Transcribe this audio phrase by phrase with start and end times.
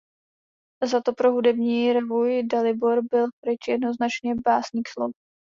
[0.83, 5.11] Zato pro hudební revui "Dalibor" byl Frič jednoznačně „básník slov“.